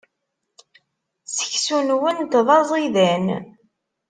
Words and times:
Seksu-nwent 1.35 2.29
d 2.45 2.49
aẓidan. 2.57 3.25